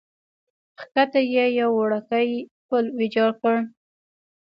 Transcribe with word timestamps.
کښته 0.93 1.21
یې 1.33 1.45
یو 1.59 1.69
وړوکی 1.79 2.31
پل 2.67 2.85
ویجاړ 2.97 3.31
کړی. 3.41 3.61